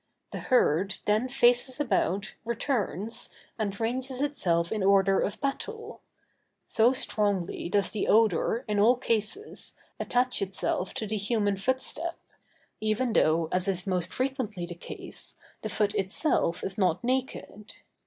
[0.31, 6.01] The herd then faces about, returns, and ranges itself in order of battle;
[6.65, 12.17] so strongly does the odor, in all cases, attach itself to the human footstep,
[12.79, 17.73] even though, as is most frequently the case, the foot itself is not naked.